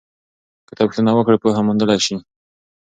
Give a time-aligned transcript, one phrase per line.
[0.67, 2.15] که ته پوښتنه وکړې پوهه موندلی سې.